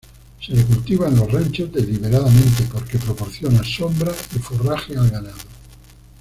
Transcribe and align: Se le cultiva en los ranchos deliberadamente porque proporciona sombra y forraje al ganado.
Se 0.43 0.51
le 0.51 0.65
cultiva 0.65 1.07
en 1.07 1.15
los 1.15 1.31
ranchos 1.31 1.71
deliberadamente 1.71 2.63
porque 2.73 2.97
proporciona 2.97 3.63
sombra 3.63 4.11
y 4.35 4.39
forraje 4.39 4.97
al 4.97 5.07
ganado. 5.11 5.37